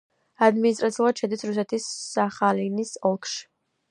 [0.45, 3.41] ადმინისტრაციულად შედის რუსეთის სახალინის ოლქში.